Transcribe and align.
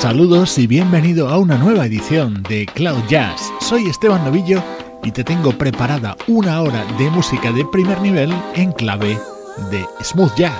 Saludos 0.00 0.56
y 0.56 0.66
bienvenido 0.66 1.28
a 1.28 1.36
una 1.36 1.58
nueva 1.58 1.84
edición 1.84 2.42
de 2.44 2.64
Cloud 2.64 3.02
Jazz. 3.10 3.52
Soy 3.60 3.86
Esteban 3.86 4.24
Novillo 4.24 4.62
y 5.04 5.10
te 5.10 5.22
tengo 5.24 5.52
preparada 5.52 6.16
una 6.26 6.62
hora 6.62 6.86
de 6.96 7.10
música 7.10 7.52
de 7.52 7.66
primer 7.66 8.00
nivel 8.00 8.32
en 8.54 8.72
clave 8.72 9.18
de 9.70 9.84
smooth 10.02 10.34
jazz. 10.36 10.54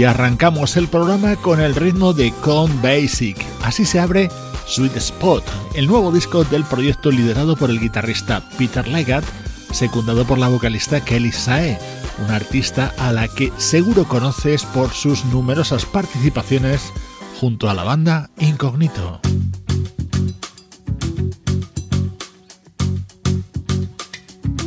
Hoy 0.00 0.04
arrancamos 0.04 0.78
el 0.78 0.88
programa 0.88 1.36
con 1.36 1.60
el 1.60 1.74
ritmo 1.74 2.14
de 2.14 2.32
Con 2.32 2.80
Basic. 2.80 3.36
Así 3.62 3.84
se 3.84 4.00
abre 4.00 4.30
Sweet 4.66 4.96
Spot, 4.96 5.44
el 5.74 5.86
nuevo 5.88 6.10
disco 6.10 6.42
del 6.42 6.64
proyecto 6.64 7.10
liderado 7.10 7.54
por 7.54 7.68
el 7.68 7.78
guitarrista 7.78 8.42
Peter 8.56 8.88
Leggett, 8.88 9.26
secundado 9.72 10.24
por 10.24 10.38
la 10.38 10.48
vocalista 10.48 11.04
Kelly 11.04 11.32
Sae, 11.32 11.78
una 12.24 12.36
artista 12.36 12.94
a 12.96 13.12
la 13.12 13.28
que 13.28 13.52
seguro 13.58 14.04
conoces 14.04 14.64
por 14.64 14.88
sus 14.88 15.26
numerosas 15.26 15.84
participaciones 15.84 16.94
junto 17.38 17.68
a 17.68 17.74
la 17.74 17.84
banda 17.84 18.30
Incognito. 18.38 19.20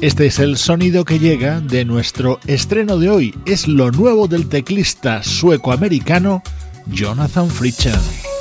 Este 0.04 0.26
es 0.26 0.40
el 0.40 0.58
sonido 0.58 1.06
que 1.06 1.18
llega 1.18 1.62
de 1.62 1.86
nuestro 1.86 2.38
estreno 2.46 2.98
de 2.98 3.10
hoy. 3.10 3.34
Es 3.46 3.70
lo 3.70 3.90
nuevo 3.90 4.28
del 4.28 4.50
teclista 4.50 5.24
sueco-americano 5.24 6.44
Jonathan 6.88 7.50
Fritcher. 7.50 8.33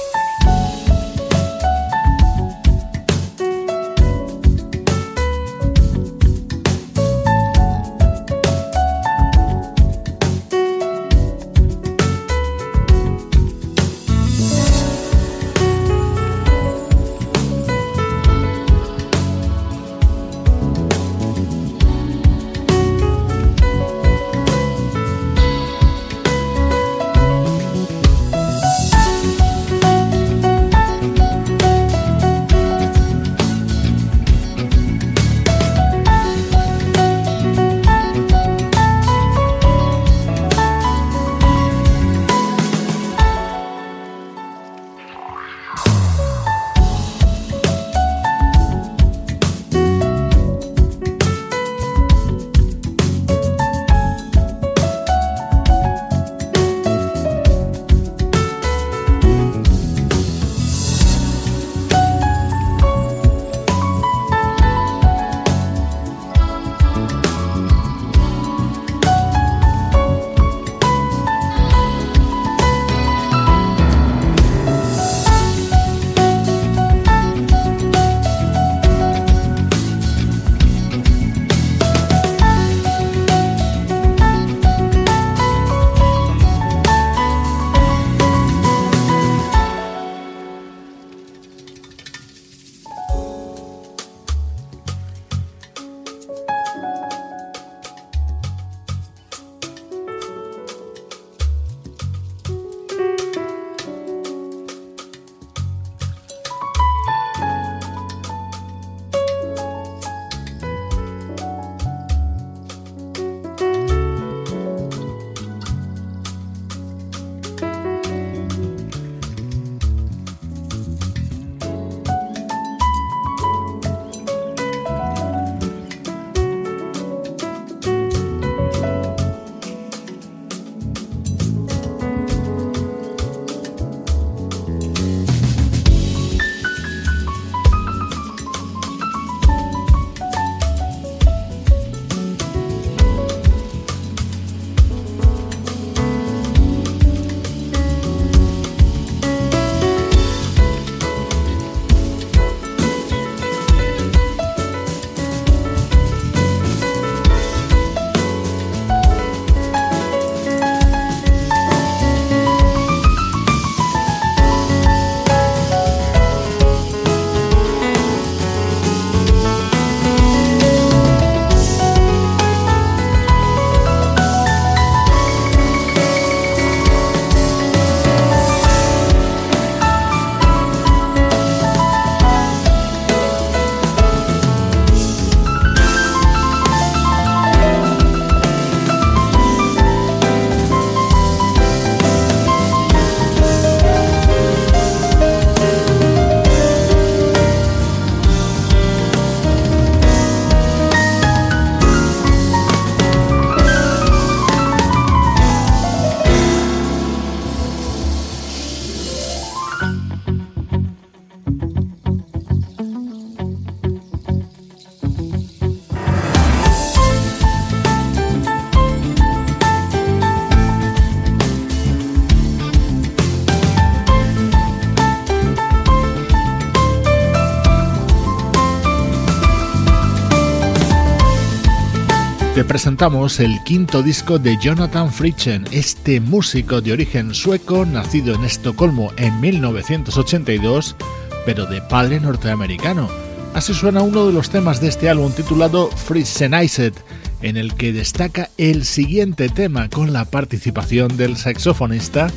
Presentamos 232.73 233.39
el 233.39 233.63
quinto 233.65 234.03
disco 234.03 234.39
de 234.39 234.57
Jonathan 234.57 235.13
Fritchen, 235.13 235.67
este 235.73 236.21
músico 236.21 236.81
de 236.81 236.95
origen 236.95 237.35
sueco, 237.35 237.85
nacido 237.85 238.35
en 238.35 238.45
Estocolmo 238.45 239.13
en 239.19 239.39
1982, 239.43 240.97
pero 241.45 241.67
de 241.67 241.83
padre 241.83 242.19
norteamericano. 242.19 243.11
Así 243.53 243.75
suena 243.75 244.01
uno 244.01 244.27
de 244.27 244.33
los 244.33 244.49
temas 244.49 244.81
de 244.81 244.89
este 244.89 245.11
álbum 245.11 245.33
titulado 245.33 245.91
Fritzenized, 245.91 246.95
en 247.43 247.59
el 247.59 247.75
que 247.75 247.93
destaca 247.93 248.49
el 248.57 248.87
siguiente 248.87 249.51
tema 249.51 249.91
con 249.91 250.15
la 250.15 250.25
participación 250.25 251.19
del 251.19 251.37
saxofonista 251.37 252.29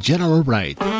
Gerald 0.00 0.34
Albright. 0.34 0.93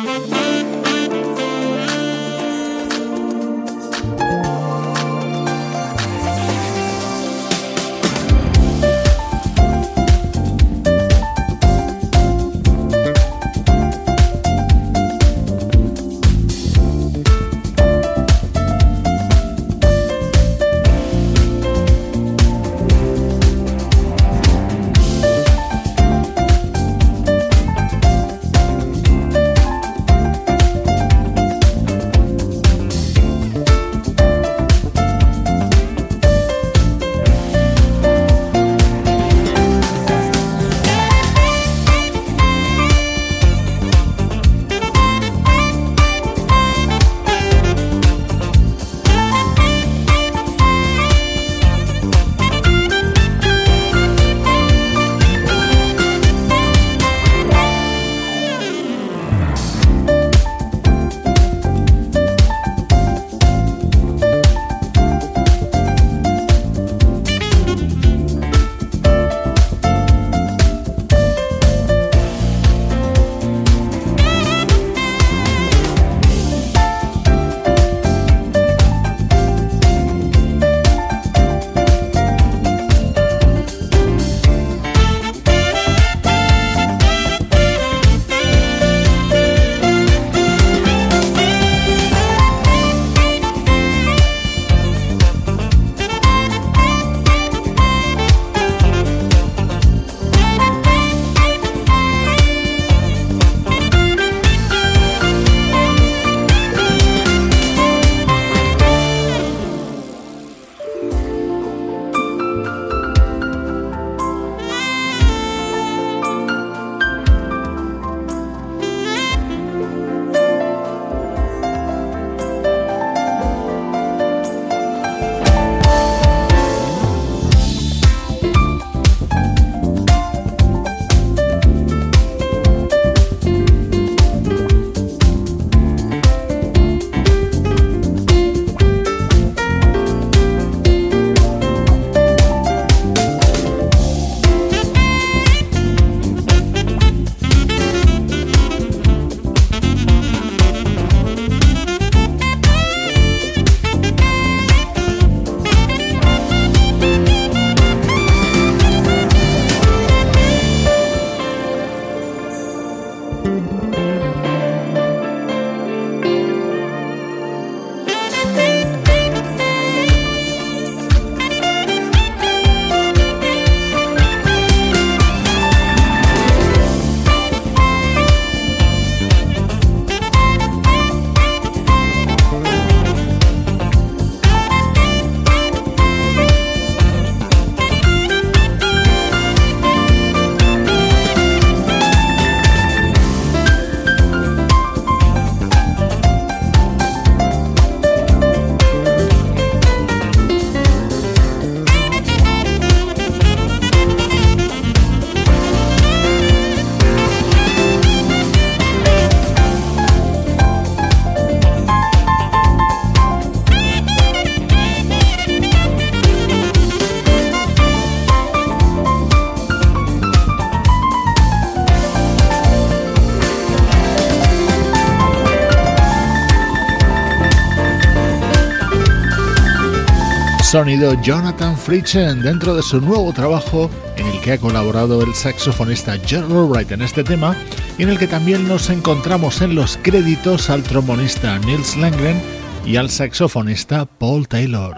Sonido 230.75 231.13
Jonathan 231.21 231.77
Fritchen 231.77 232.41
dentro 232.41 232.75
de 232.75 232.81
su 232.81 232.99
nuevo 232.99 233.31
trabajo 233.31 233.89
en 234.17 234.27
el 234.27 234.41
que 234.41 234.51
ha 234.51 234.57
colaborado 234.57 235.21
el 235.21 235.33
saxofonista 235.33 236.17
Gerald 236.17 236.51
Albright 236.51 236.91
en 236.91 237.01
este 237.01 237.23
tema 237.23 237.55
y 237.97 238.03
en 238.03 238.09
el 238.09 238.19
que 238.19 238.27
también 238.27 238.67
nos 238.67 238.89
encontramos 238.89 239.61
en 239.61 239.73
los 239.73 239.95
créditos 239.95 240.69
al 240.69 240.83
trombonista 240.83 241.57
Nils 241.59 241.95
Langren 241.95 242.41
y 242.85 242.97
al 242.97 243.09
saxofonista 243.09 244.05
Paul 244.05 244.49
Taylor. 244.49 244.97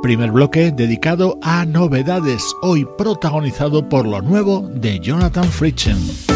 Primer 0.00 0.30
bloque 0.30 0.70
dedicado 0.70 1.36
a 1.42 1.64
novedades, 1.64 2.54
hoy 2.62 2.86
protagonizado 2.96 3.88
por 3.88 4.06
lo 4.06 4.22
nuevo 4.22 4.60
de 4.74 5.00
Jonathan 5.00 5.46
Fritchen. 5.46 6.33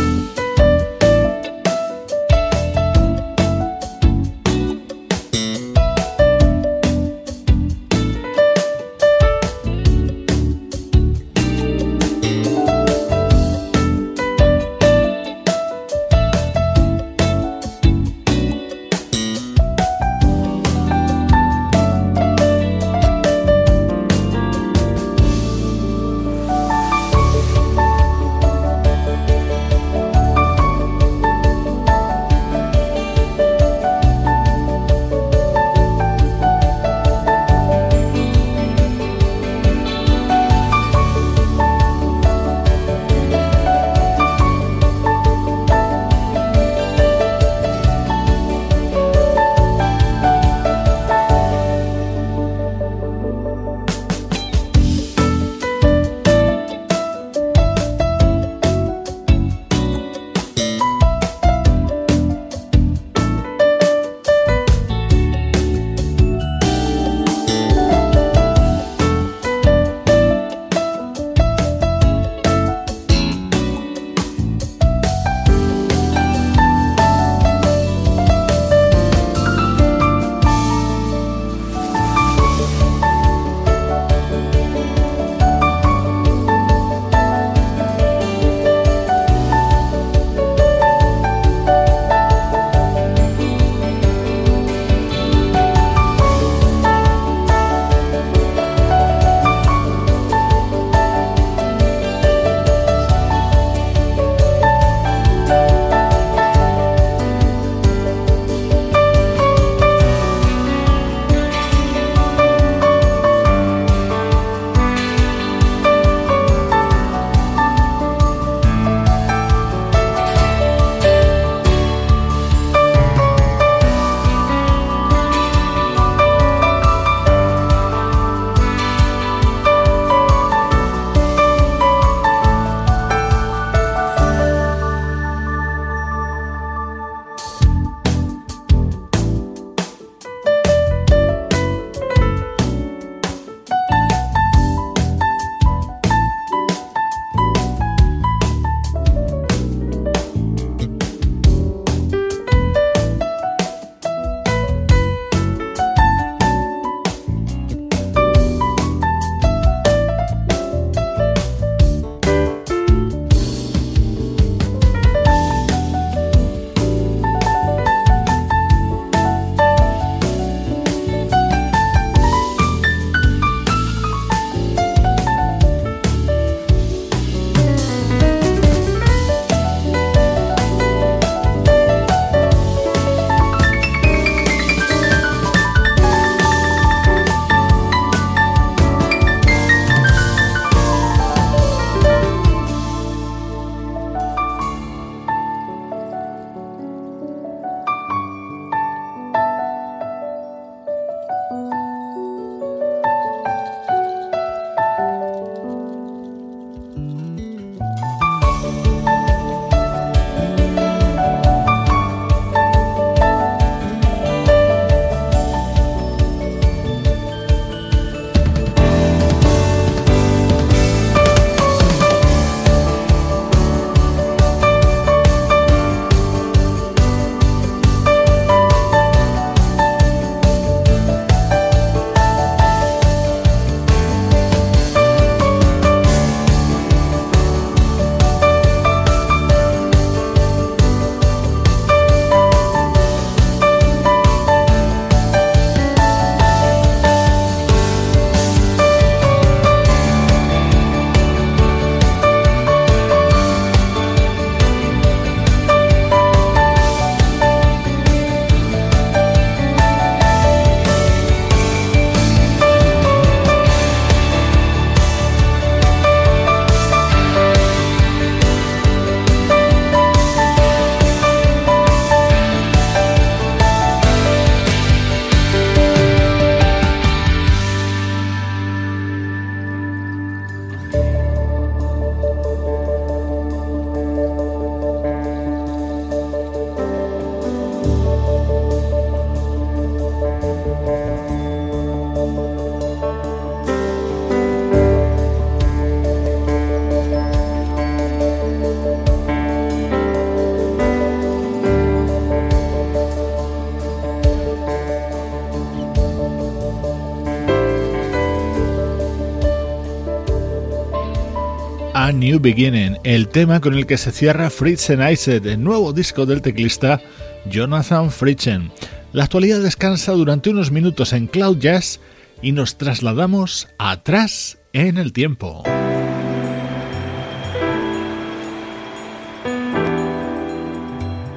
New 312.18 312.40
Beginning, 312.40 312.98
el 313.04 313.28
tema 313.28 313.61
con 313.61 313.74
el 313.74 313.87
que 313.87 313.96
se 313.96 314.11
cierra 314.11 314.50
Fritzen 314.50 315.00
Ised, 315.09 315.46
el 315.46 315.62
nuevo 315.62 315.92
disco 315.92 316.26
del 316.26 316.42
teclista 316.42 317.00
Jonathan 317.46 318.11
Fritzen. 318.11 318.72
La 319.12 319.24
actualidad 319.24 319.61
descansa 319.61 320.12
durante 320.12 320.50
unos 320.50 320.70
minutos 320.70 321.12
en 321.12 321.28
Cloud 321.28 321.59
Jazz 321.59 322.00
y 322.42 322.52
nos 322.52 322.76
trasladamos 322.76 323.68
atrás 323.78 324.59
en 324.72 324.98
el 324.98 325.12
tiempo. 325.12 325.62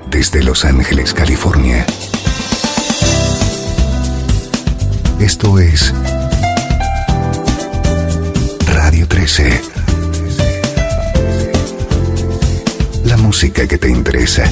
Desde 0.10 0.44
Los 0.44 0.66
Ángeles, 0.66 1.14
California. 1.14 1.86
Esto 5.20 5.60
es 5.60 5.94
Radio 8.68 9.08
13. 9.08 9.71
Que 13.50 13.80
te 13.80 13.90
interesa. 13.90 14.44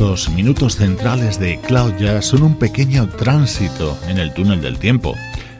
Estos 0.00 0.30
minutos 0.30 0.76
centrales 0.76 1.38
de 1.38 1.60
Cloud 1.60 1.92
Jazz 1.98 2.24
son 2.24 2.42
un 2.42 2.54
pequeño 2.54 3.06
tránsito 3.10 3.98
en 4.08 4.16
el 4.16 4.32
túnel 4.32 4.62
del 4.62 4.78
tiempo 4.78 5.14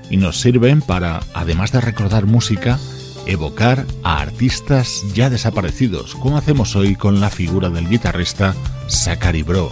y 0.09 0.17
nos 0.17 0.41
sirven 0.41 0.81
para, 0.81 1.21
además 1.35 1.73
de 1.73 1.83
recordar 1.83 2.25
música, 2.25 2.79
evocar 3.27 3.85
a 4.03 4.19
artistas 4.23 5.05
ya 5.13 5.29
desaparecidos, 5.29 6.15
como 6.15 6.39
hacemos 6.39 6.75
hoy 6.75 6.97
con 6.97 7.21
la 7.21 7.29
figura 7.29 7.69
del 7.69 7.87
guitarrista 7.87 8.55
Zachary 8.89 9.43
Bro. 9.43 9.69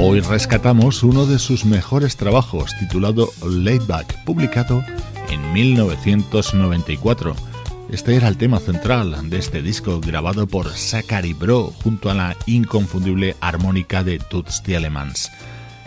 Hoy 0.00 0.20
rescatamos 0.20 1.02
uno 1.02 1.26
de 1.26 1.38
sus 1.38 1.66
mejores 1.66 2.16
trabajos 2.16 2.70
titulado 2.78 3.28
Laidback, 3.44 4.24
publicado 4.24 4.82
en 5.28 5.52
1994. 5.52 7.36
Este 7.90 8.16
era 8.16 8.26
el 8.26 8.36
tema 8.36 8.58
central 8.58 9.30
de 9.30 9.38
este 9.38 9.62
disco 9.62 10.00
grabado 10.00 10.48
por 10.48 10.68
Zachary 10.68 11.34
Bro 11.34 11.72
junto 11.82 12.10
a 12.10 12.14
la 12.14 12.36
inconfundible 12.46 13.36
armónica 13.40 14.02
de 14.02 14.18
Toots 14.18 14.62
Alemans. 14.74 15.30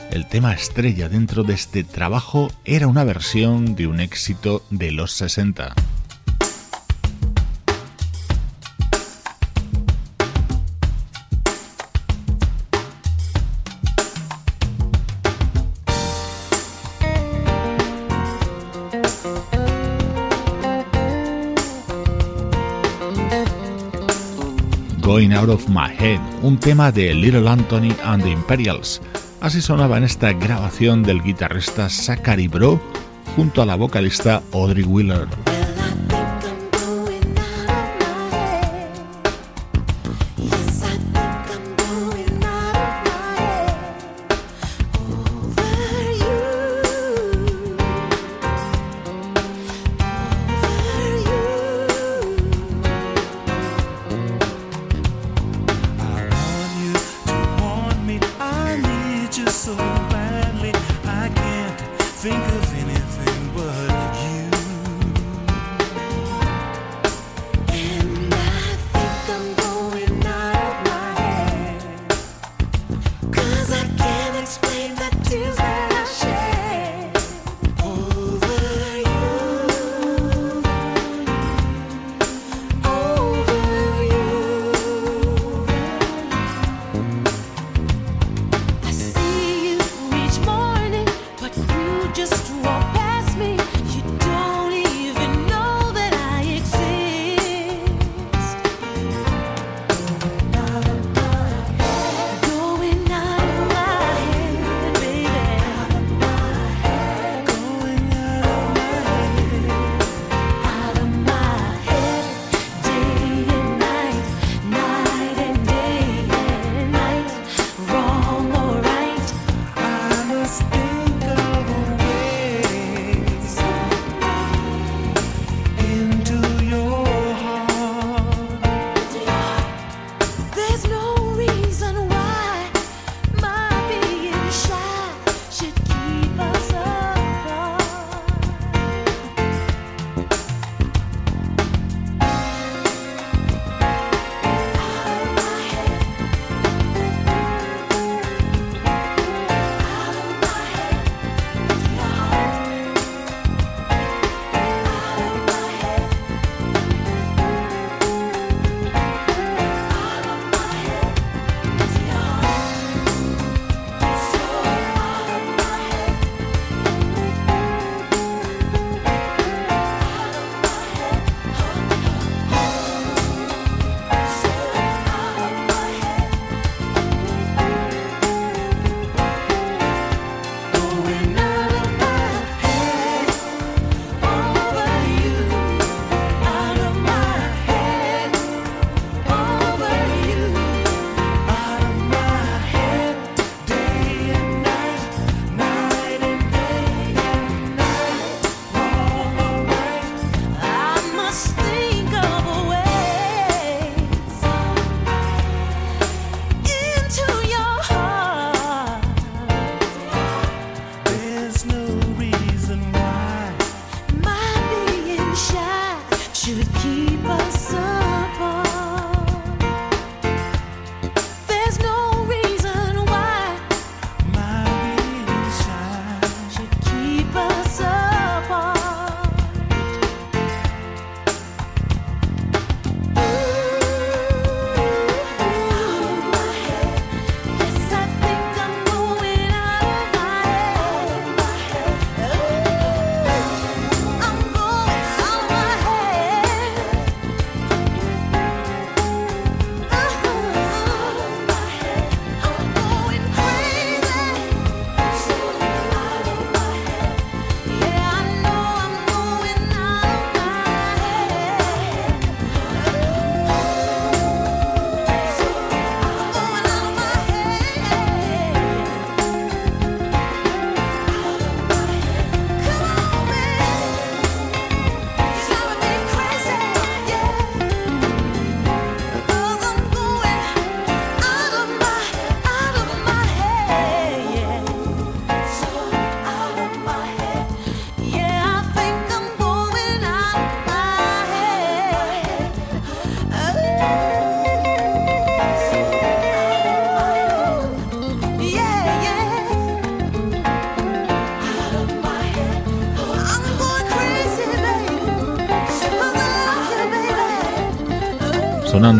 El 0.09 0.25
tema 0.25 0.53
estrella 0.53 1.09
dentro 1.09 1.43
de 1.43 1.53
este 1.53 1.83
trabajo 1.83 2.49
era 2.63 2.87
una 2.87 3.03
versión 3.03 3.75
de 3.75 3.87
un 3.87 3.99
éxito 3.99 4.63
de 4.69 4.91
los 4.91 5.11
60. 5.11 5.75
Going 25.09 25.33
Out 25.33 25.49
of 25.49 25.67
My 25.69 25.91
Head, 25.97 26.19
un 26.43 26.59
tema 26.59 26.91
de 26.91 27.15
Little 27.15 27.49
Anthony 27.49 27.95
and 28.03 28.21
the 28.21 28.29
Imperials. 28.29 29.01
Así 29.41 29.59
sonaba 29.59 29.97
en 29.97 30.03
esta 30.03 30.33
grabación 30.33 31.01
del 31.01 31.23
guitarrista 31.23 31.89
Zachary 31.89 32.47
Bro 32.47 32.79
junto 33.35 33.63
a 33.63 33.65
la 33.65 33.73
vocalista 33.73 34.43
Audrey 34.53 34.83
Wheeler. 34.83 35.48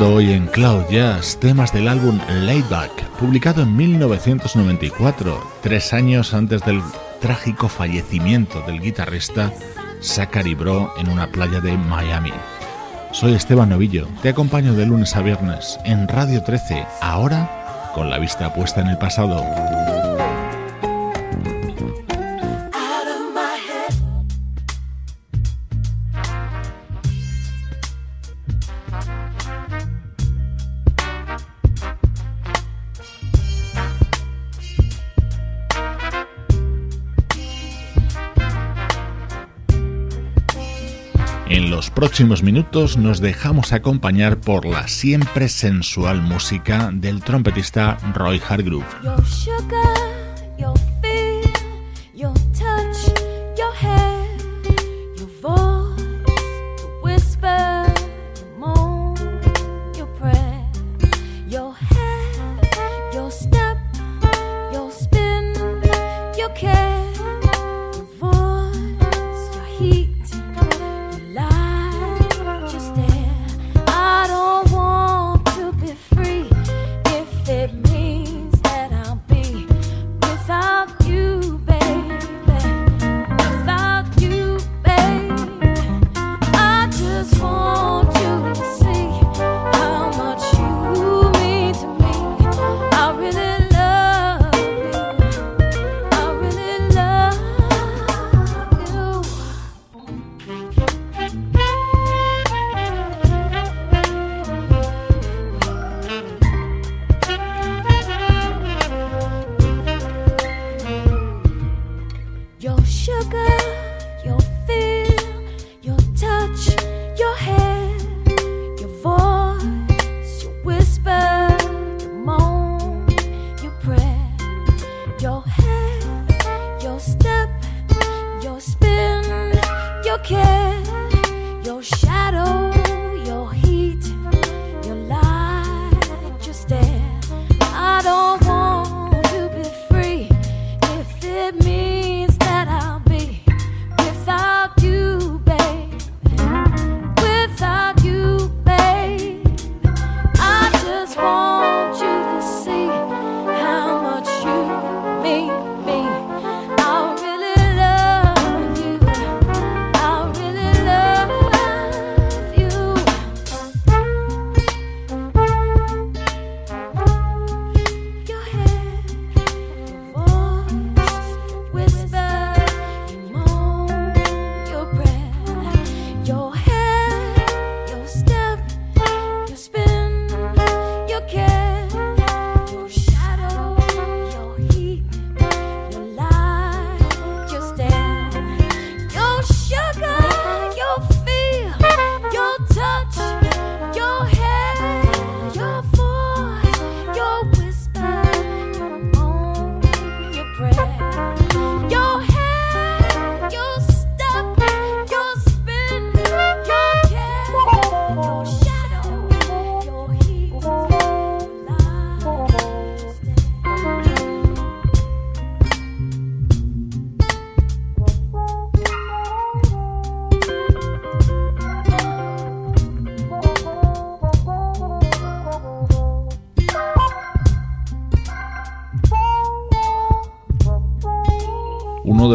Hoy 0.02 0.32
en 0.32 0.48
Cloud 0.48 0.86
Jazz, 0.90 1.38
temas 1.40 1.74
del 1.74 1.90
álbum 1.90 2.20
Layback, 2.30 3.04
publicado 3.20 3.64
en 3.64 3.76
1994, 3.76 5.44
tres 5.62 5.94
años 5.94 6.34
antes 6.34 6.62
del 6.64 6.82
trágico 7.20 7.68
fallecimiento 7.68 8.62
del 8.62 8.80
guitarrista 8.80 9.52
Zachary 10.02 10.56
Bro 10.56 10.94
en 10.98 11.10
una 11.10 11.30
playa 11.32 11.60
de 11.60 11.78
Miami. 11.78 12.32
Soy 13.12 13.34
Esteban 13.34 13.70
Novillo, 13.70 14.08
te 14.22 14.30
acompaño 14.30 14.74
de 14.74 14.86
lunes 14.86 15.16
a 15.18 15.22
viernes 15.22 15.78
en 15.84 16.08
Radio 16.08 16.44
13, 16.44 16.86
ahora 17.02 17.92
con 17.94 18.10
la 18.10 18.20
vista 18.20 18.54
puesta 18.54 18.80
en 18.82 18.88
el 18.88 18.98
pasado. 18.98 19.44
Próximos 42.20 42.44
minutos 42.44 42.98
nos 42.98 43.22
dejamos 43.22 43.72
acompañar 43.72 44.42
por 44.42 44.66
la 44.66 44.90
siempre 44.90 45.48
sensual 45.48 46.22
música 46.22 46.90
del 46.92 47.22
trompetista 47.24 47.98
Roy 48.14 48.42
Hargrove. 48.46 48.86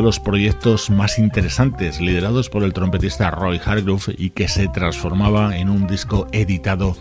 Los 0.04 0.20
proyectos 0.20 0.90
más 0.90 1.18
interesantes 1.18 1.98
liderados 1.98 2.50
por 2.50 2.62
el 2.62 2.74
trompetista 2.74 3.30
Roy 3.30 3.58
Hargrove 3.64 4.14
y 4.18 4.30
que 4.30 4.48
se 4.48 4.68
transformaba 4.68 5.56
en 5.56 5.70
un 5.70 5.86
disco 5.86 6.26
editado 6.30 6.94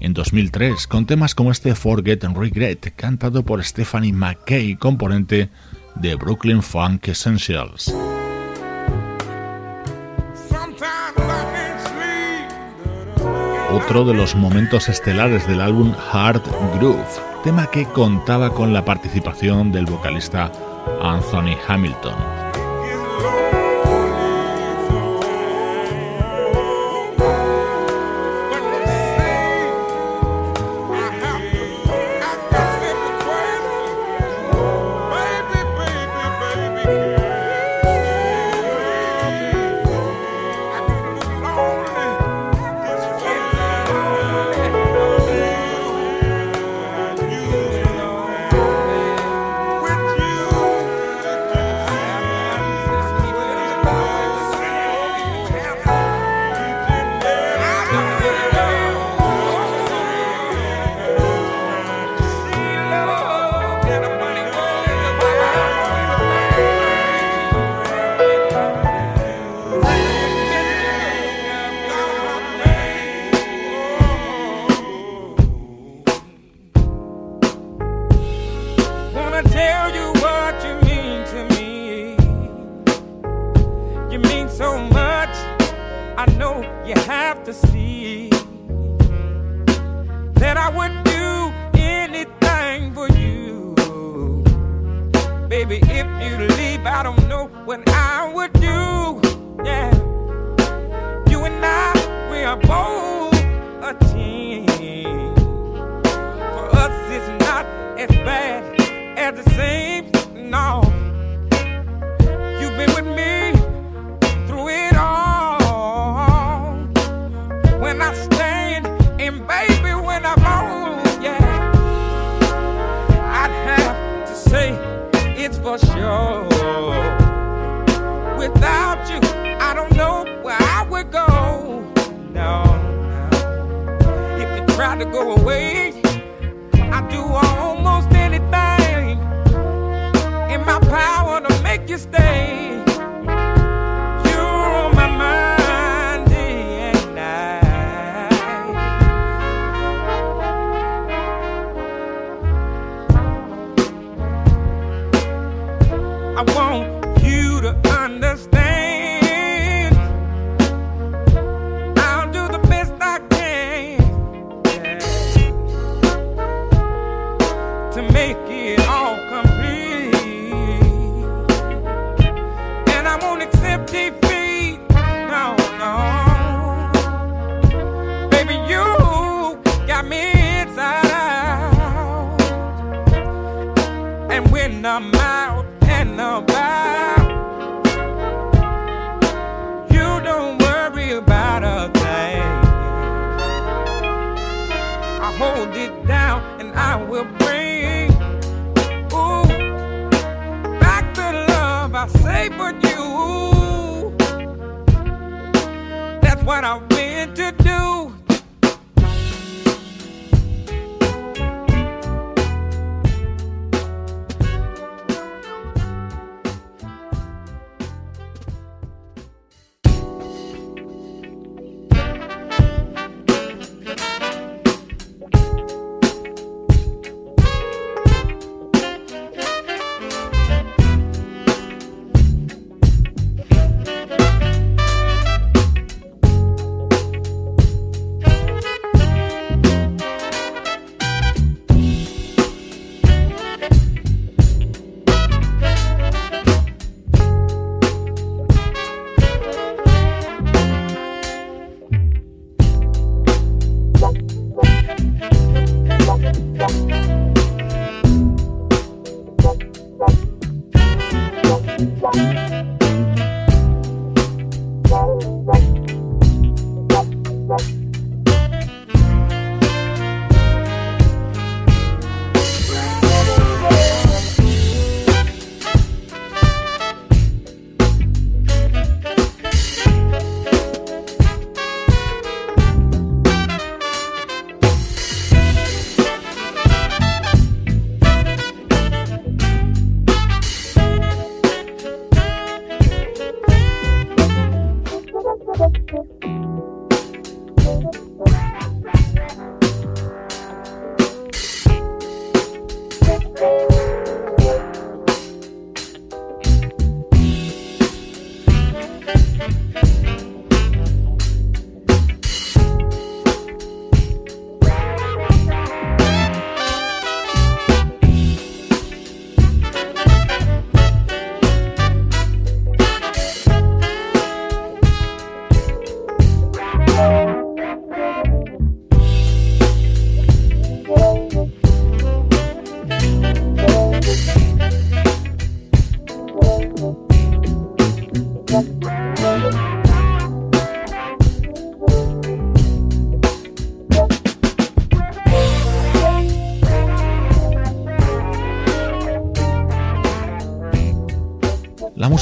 en 0.00 0.12
2003 0.12 0.88
con 0.88 1.06
temas 1.06 1.36
como 1.36 1.52
este 1.52 1.76
Forget 1.76 2.24
and 2.24 2.36
Regret 2.36 2.92
cantado 2.96 3.44
por 3.44 3.64
Stephanie 3.64 4.12
McKay, 4.12 4.74
componente 4.74 5.50
de 5.94 6.16
Brooklyn 6.16 6.60
Funk 6.60 7.06
Essentials. 7.06 7.94
Otro 13.70 14.04
de 14.04 14.14
los 14.14 14.34
momentos 14.34 14.88
estelares 14.88 15.46
del 15.46 15.60
álbum 15.60 15.94
Hard 16.12 16.42
Groove, 16.76 17.06
tema 17.44 17.70
que 17.70 17.84
contaba 17.84 18.52
con 18.52 18.72
la 18.72 18.84
participación 18.84 19.70
del 19.70 19.86
vocalista 19.86 20.50
Anthony 21.00 21.56
Hamilton. 21.68 22.47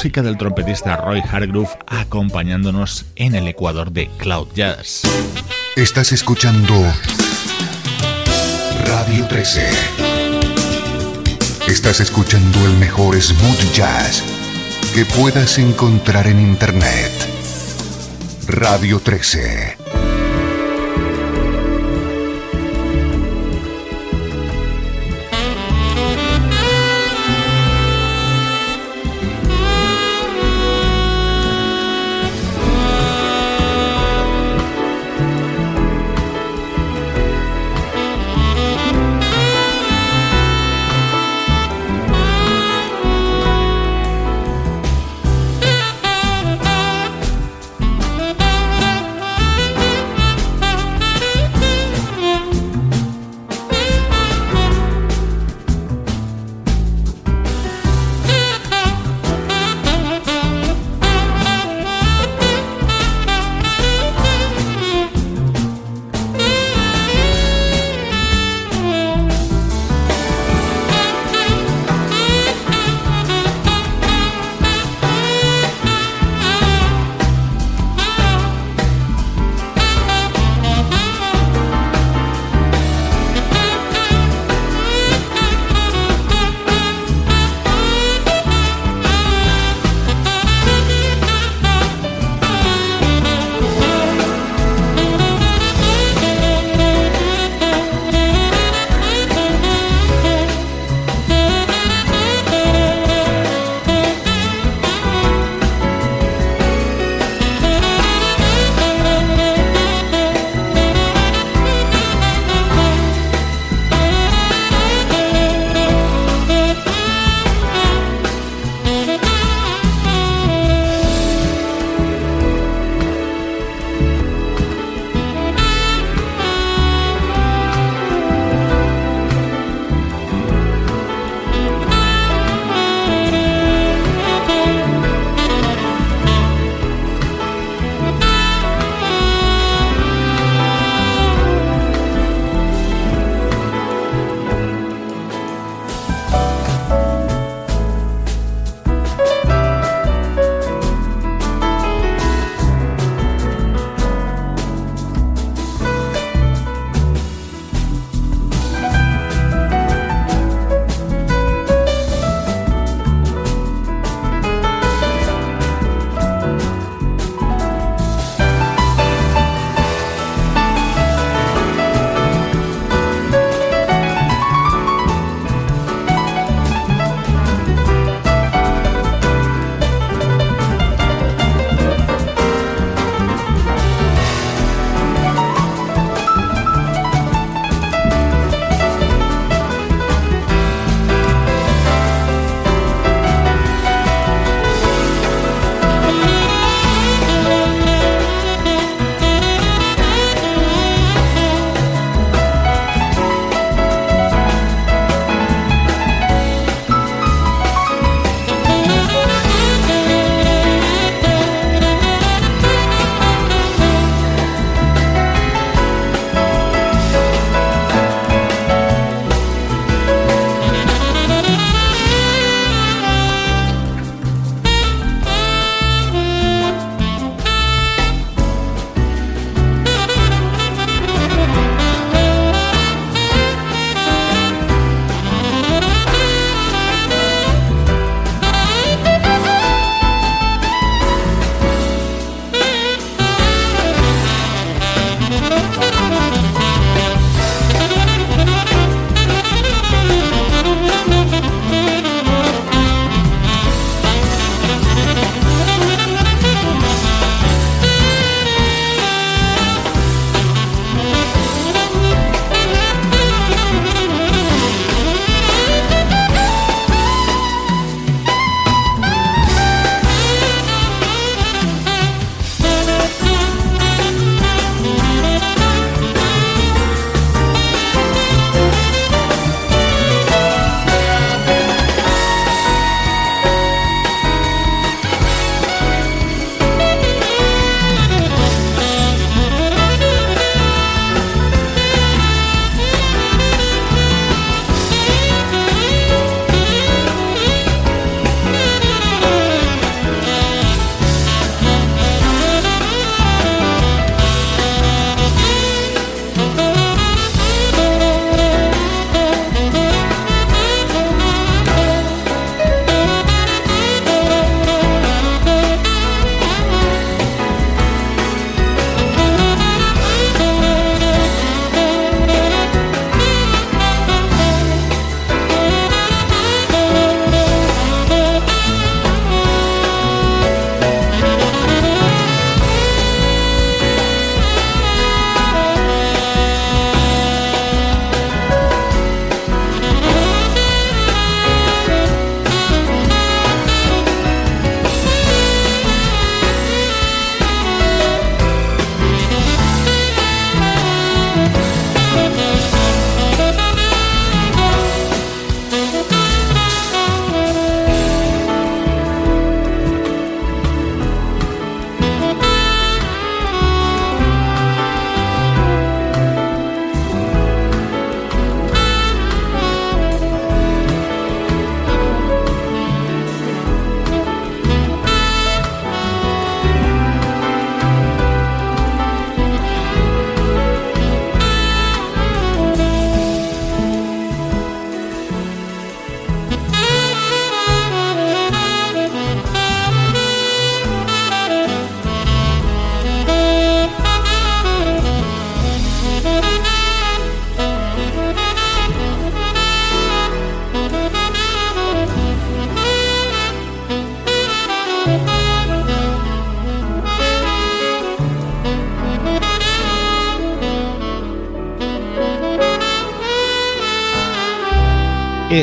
música 0.06 0.22
del 0.22 0.38
trompetista 0.38 0.98
Roy 0.98 1.20
Hargrove 1.20 1.68
acompañándonos 1.84 3.06
en 3.16 3.34
el 3.34 3.48
Ecuador 3.48 3.90
de 3.90 4.08
Cloud 4.18 4.46
Jazz. 4.54 5.02
Estás 5.74 6.12
escuchando 6.12 6.74
Radio 8.86 9.26
13. 9.26 9.68
Estás 11.66 11.98
escuchando 11.98 12.64
el 12.66 12.74
mejor 12.74 13.20
smooth 13.20 13.72
jazz 13.74 14.22
que 14.94 15.04
puedas 15.06 15.58
encontrar 15.58 16.28
en 16.28 16.38
Internet. 16.38 17.10
Radio 18.46 19.00
13. 19.00 19.75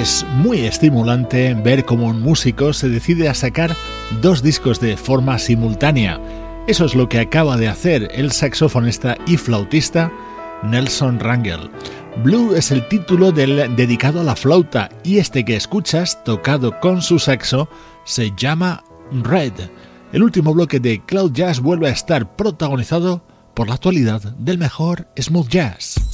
Es 0.03 0.25
muy 0.35 0.65
estimulante 0.65 1.53
ver 1.53 1.85
cómo 1.85 2.07
un 2.07 2.19
músico 2.19 2.73
se 2.73 2.89
decide 2.89 3.29
a 3.29 3.33
sacar 3.33 3.73
dos 4.21 4.43
discos 4.43 4.81
de 4.81 4.97
forma 4.97 5.39
simultánea. 5.39 6.19
Eso 6.67 6.83
es 6.83 6.93
lo 6.93 7.07
que 7.07 7.21
acaba 7.21 7.55
de 7.55 7.69
hacer 7.69 8.09
el 8.13 8.33
saxofonista 8.33 9.17
y 9.25 9.37
flautista 9.37 10.11
Nelson 10.61 11.21
Rangel. 11.21 11.71
Blue 12.21 12.53
es 12.53 12.71
el 12.71 12.85
título 12.89 13.31
del 13.31 13.77
dedicado 13.77 14.19
a 14.19 14.25
la 14.25 14.35
flauta 14.35 14.89
y 15.05 15.19
este 15.19 15.45
que 15.45 15.55
escuchas, 15.55 16.21
tocado 16.25 16.81
con 16.81 17.01
su 17.01 17.17
saxo, 17.17 17.69
se 18.03 18.33
llama 18.35 18.83
Red. 19.09 19.53
El 20.11 20.21
último 20.21 20.53
bloque 20.53 20.81
de 20.81 21.01
Cloud 21.05 21.31
Jazz 21.31 21.61
vuelve 21.61 21.87
a 21.87 21.93
estar 21.93 22.35
protagonizado 22.35 23.23
por 23.53 23.69
la 23.69 23.75
actualidad 23.75 24.21
del 24.21 24.57
mejor 24.57 25.07
smooth 25.17 25.47
jazz. 25.47 26.12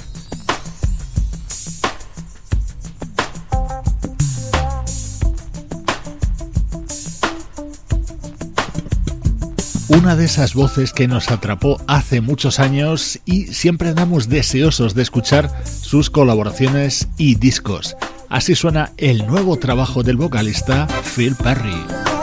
una 9.90 10.16
de 10.16 10.26
esas 10.26 10.54
voces 10.54 10.94
que 10.94 11.08
nos 11.08 11.32
atrapó 11.32 11.82
hace 11.88 12.22
muchos 12.22 12.60
años 12.60 13.20
y 13.26 13.48
siempre 13.48 13.90
andamos 13.90 14.30
deseosos 14.30 14.94
de 14.94 15.02
escuchar 15.02 15.52
sus 15.66 16.10
colaboraciones 16.10 17.08
y 17.18 17.36
discos. 17.36 17.98
Así 18.30 18.54
suena 18.54 18.92
el 18.98 19.26
nuevo 19.26 19.58
trabajo 19.58 20.04
del 20.04 20.18
vocalista 20.18 20.88
Phil 21.16 21.36
Perry. 21.36 22.19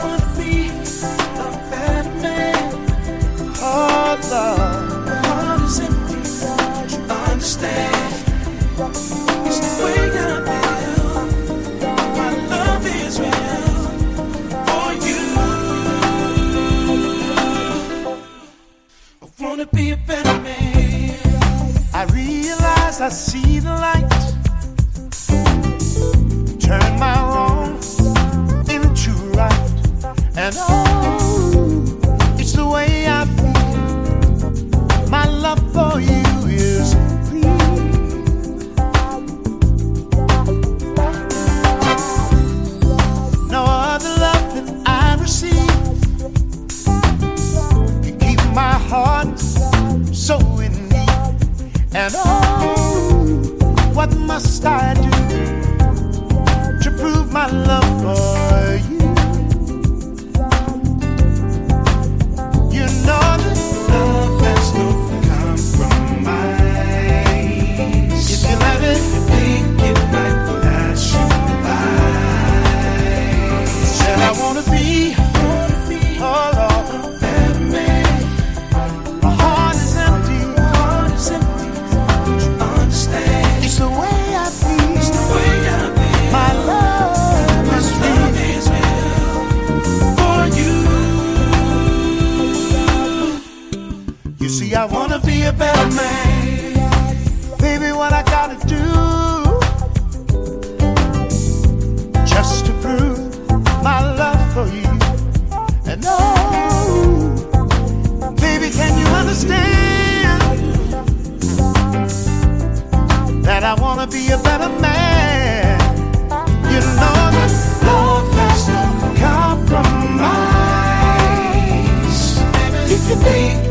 if 122.97 123.09
you 123.09 123.15
think 123.17 123.67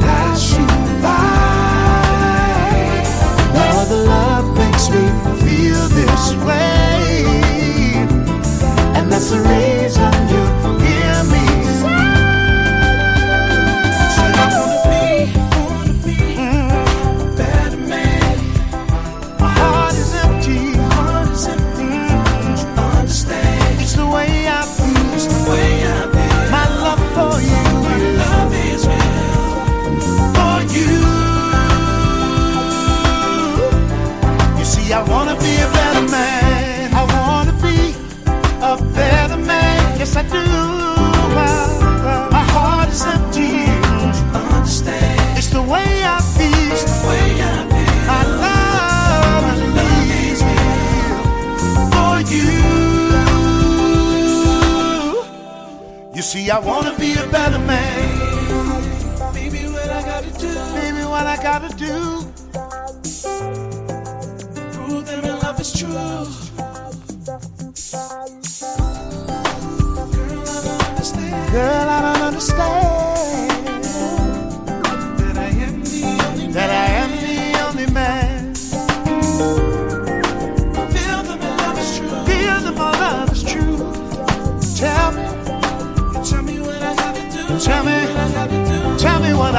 pass 0.00 0.52
you 0.56 0.66
by. 1.02 1.60
The 3.88 3.96
love 4.06 4.56
makes 4.56 4.88
me 4.88 5.04
feel 5.44 5.82
this 5.88 6.34
way, 6.46 7.24
and 8.96 9.12
that's 9.12 9.30
the 9.30 9.38
reason. 9.40 9.71
See, 56.32 56.48
I 56.48 56.58
wanna 56.60 56.96
be 56.98 57.12
a 57.12 57.26
better 57.26 57.58
man. 57.58 58.41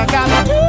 I 0.04 0.06
got. 0.06 0.63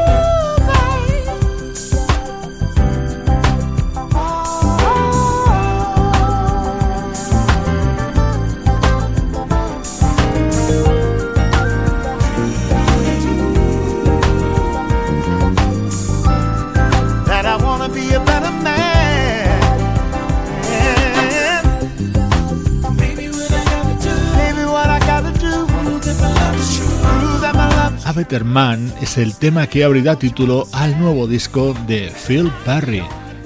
Better 28.14 28.44
Man 28.44 28.92
es 29.00 29.18
el 29.18 29.36
tema 29.36 29.66
que 29.66 29.84
abrirá 29.84 30.16
título 30.16 30.66
al 30.72 30.98
nuevo 30.98 31.26
disco 31.26 31.74
de 31.86 32.12
Phil 32.26 32.50
Perry. 32.64 33.02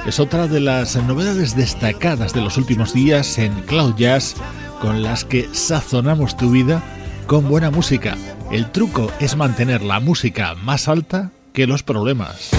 Es 0.07 0.21
otra 0.21 0.47
de 0.47 0.61
las 0.61 0.97
novedades 0.97 1.57
destacadas 1.57 2.35
de 2.35 2.43
los 2.43 2.57
últimos 2.57 2.93
días 2.93 3.39
en 3.39 3.53
Cloud 3.63 3.95
Jazz 3.97 4.35
con 4.81 5.03
las 5.03 5.25
que 5.25 5.49
sazonamos 5.53 6.37
tu 6.37 6.51
vida 6.51 6.83
con 7.27 7.49
buena 7.49 7.71
música. 7.71 8.17
El 8.51 8.71
truco 8.71 9.11
es 9.21 9.37
mantener 9.37 9.83
la 9.83 10.01
música 10.01 10.55
más 10.55 10.89
alta 10.89 11.31
que 11.53 11.67
los 11.67 11.83
problemas. 11.83 12.51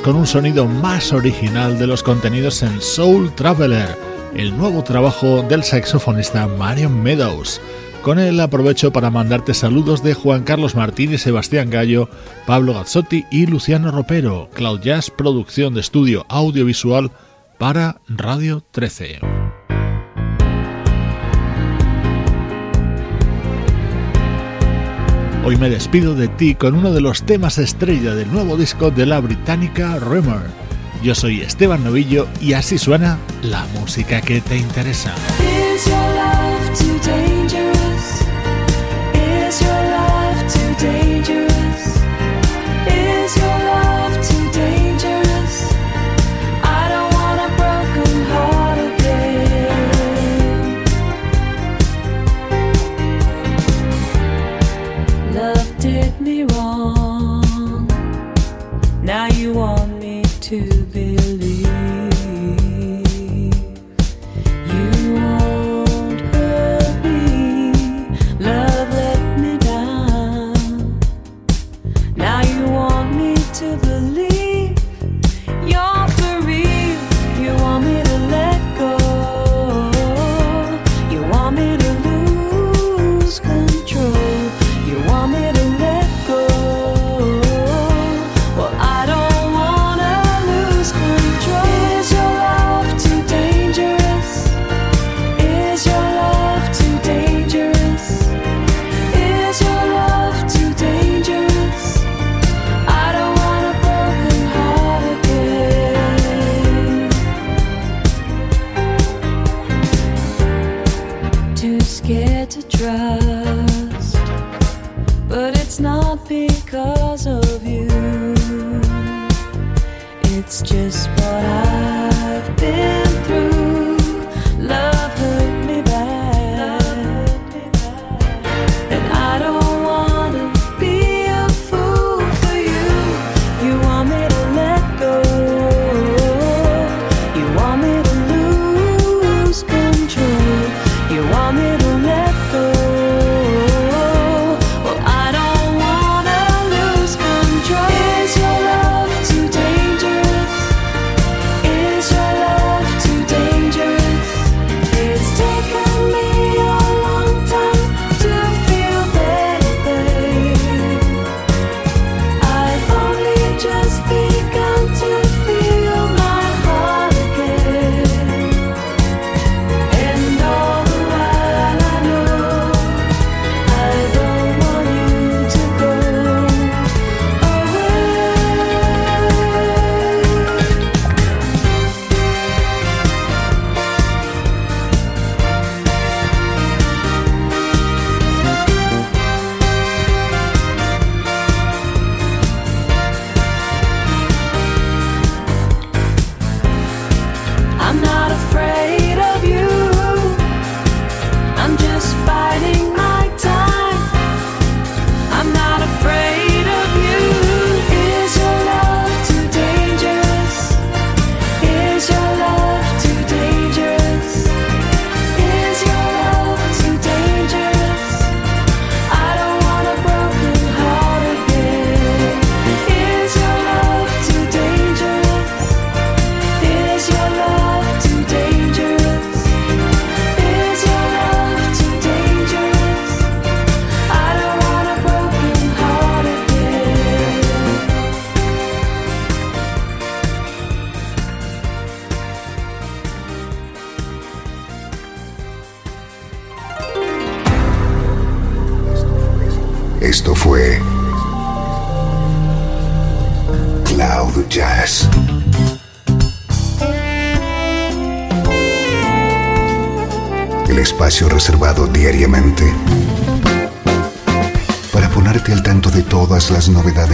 Con 0.00 0.16
un 0.16 0.26
sonido 0.26 0.66
más 0.66 1.12
original 1.12 1.78
de 1.78 1.86
los 1.86 2.02
contenidos 2.02 2.62
en 2.62 2.80
Soul 2.80 3.34
Traveler, 3.34 3.98
el 4.34 4.56
nuevo 4.56 4.82
trabajo 4.82 5.42
del 5.42 5.64
saxofonista 5.64 6.46
Marion 6.46 7.02
Meadows. 7.02 7.60
Con 8.00 8.18
él 8.18 8.40
aprovecho 8.40 8.92
para 8.92 9.10
mandarte 9.10 9.52
saludos 9.52 10.02
de 10.02 10.14
Juan 10.14 10.44
Carlos 10.44 10.74
Martínez, 10.74 11.22
Sebastián 11.22 11.68
Gallo, 11.68 12.08
Pablo 12.46 12.72
Gazzotti 12.72 13.26
y 13.30 13.46
Luciano 13.46 13.90
Ropero, 13.90 14.48
Cloud 14.54 14.80
Jazz, 14.80 15.10
producción 15.10 15.74
de 15.74 15.80
estudio 15.80 16.24
audiovisual 16.30 17.10
para 17.58 18.00
Radio 18.08 18.64
13. 18.70 19.31
Hoy 25.44 25.56
me 25.56 25.68
despido 25.68 26.14
de 26.14 26.28
ti 26.28 26.54
con 26.54 26.76
uno 26.76 26.92
de 26.92 27.00
los 27.00 27.24
temas 27.24 27.58
estrella 27.58 28.14
del 28.14 28.30
nuevo 28.30 28.56
disco 28.56 28.92
de 28.92 29.06
la 29.06 29.18
británica 29.18 29.98
Rumor. 29.98 30.42
Yo 31.02 31.16
soy 31.16 31.40
Esteban 31.40 31.82
Novillo 31.82 32.28
y 32.40 32.52
así 32.52 32.78
suena 32.78 33.18
la 33.42 33.66
música 33.74 34.20
que 34.20 34.40
te 34.40 34.56
interesa. 34.56 35.12